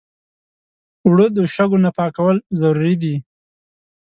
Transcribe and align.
اوړه 1.05 1.27
د 1.35 1.37
شګو 1.53 1.77
نه 1.85 1.91
پاکول 1.97 2.37
ضروري 2.59 2.95
دي 3.01 3.15